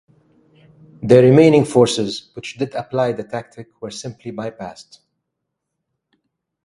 [1.03, 4.97] The remaining forces which did apply the tactic were simply bypassed.